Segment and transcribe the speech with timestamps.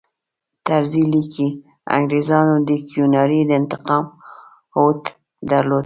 [0.65, 1.47] طرزي لیکي
[1.95, 4.05] انګریزانو د کیوناري د انتقام
[4.75, 5.01] هوډ
[5.49, 5.79] درلود.